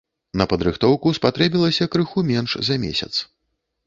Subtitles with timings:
[0.41, 3.11] На падрыхтоўку спатрэбілася крыху менш за месяц.